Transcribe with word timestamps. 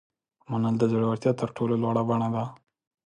منل 0.49 0.75
د 0.79 0.83
زړورتیا 0.91 1.31
تر 1.41 1.49
ټولو 1.57 1.75
لوړه 1.83 2.03
بڼه 2.09 2.27
ده. 2.35 2.43